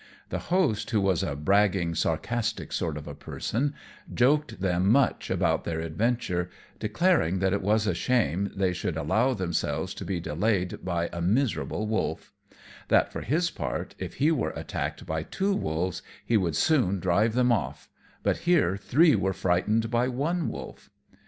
[0.29, 3.75] The host, who was a bragging sarcastic sort of a person,
[4.11, 9.35] joked them much about their adventure, declaring that it was a shame they should allow
[9.35, 12.33] themselves to be delayed by a miserable wolf;
[12.87, 17.33] that, for his part, if he were attacked by two wolves, he would soon drive
[17.33, 17.87] them off,
[18.23, 20.89] but here three were frightened by one wolf.